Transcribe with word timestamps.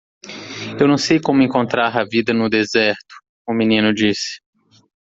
"Eu 0.79 0.87
não 0.87 0.97
sei 0.97 1.21
como 1.21 1.43
encontrar 1.43 1.95
a 1.95 2.03
vida 2.03 2.33
no 2.33 2.49
deserto?" 2.49 3.15
o 3.47 3.53
menino 3.53 3.93
disse. 3.93 4.41